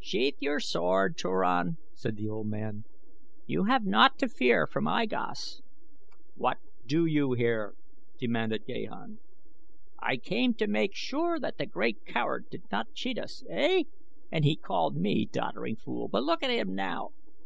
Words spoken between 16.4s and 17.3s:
at him now!